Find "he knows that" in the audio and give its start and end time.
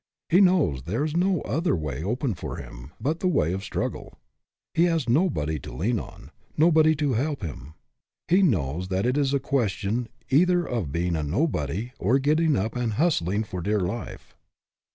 8.27-9.05